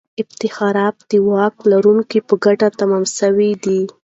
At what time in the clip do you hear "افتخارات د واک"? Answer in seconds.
0.23-1.55